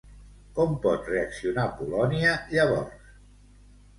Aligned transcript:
Com 0.59 0.71
pot 0.85 1.09
reaccionar 1.11 1.65
Polònia 1.81 2.31
llavors? 2.53 3.07